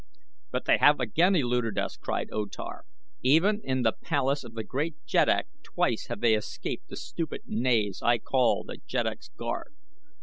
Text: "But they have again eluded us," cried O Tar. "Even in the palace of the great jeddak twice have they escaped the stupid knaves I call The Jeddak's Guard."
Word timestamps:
"But 0.49 0.65
they 0.65 0.79
have 0.79 0.99
again 0.99 1.35
eluded 1.35 1.77
us," 1.77 1.95
cried 1.95 2.29
O 2.31 2.47
Tar. 2.47 2.85
"Even 3.21 3.61
in 3.63 3.83
the 3.83 3.91
palace 3.93 4.43
of 4.43 4.55
the 4.55 4.63
great 4.63 4.95
jeddak 5.05 5.45
twice 5.61 6.07
have 6.07 6.21
they 6.21 6.33
escaped 6.33 6.89
the 6.89 6.97
stupid 6.97 7.41
knaves 7.45 8.01
I 8.01 8.17
call 8.17 8.63
The 8.63 8.77
Jeddak's 8.87 9.29
Guard." 9.37 9.73